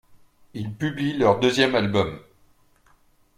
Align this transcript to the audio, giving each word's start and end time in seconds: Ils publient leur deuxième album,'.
Ils 0.55 0.73
publient 0.73 1.15
leur 1.19 1.39
deuxième 1.39 1.75
album,'. 1.75 2.19